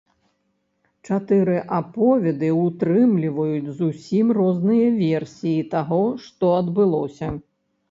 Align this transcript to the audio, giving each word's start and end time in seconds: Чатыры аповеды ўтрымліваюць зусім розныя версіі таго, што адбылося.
Чатыры 1.09 1.57
аповеды 1.79 2.49
ўтрымліваюць 2.61 3.75
зусім 3.83 4.33
розныя 4.39 4.89
версіі 5.05 5.69
таго, 5.77 6.03
што 6.27 6.53
адбылося. 6.65 7.33